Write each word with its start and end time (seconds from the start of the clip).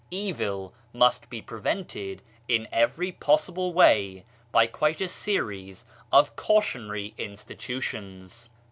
Evil 0.09 0.73
must 0.93 1.29
be 1.29 1.43
prevented 1.43 2.23
in 2.47 2.67
every 2.71 3.11
possible 3.11 3.71
way 3.71 4.25
by 4.51 4.65
quite 4.65 4.99
a 4.99 5.07
series 5.07 5.85
of 6.11 6.35
cautionary 6.35 7.13
insti 7.19 7.55
tutions. 7.55 8.49